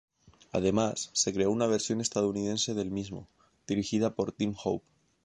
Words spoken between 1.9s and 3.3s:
estadounidense del mismo,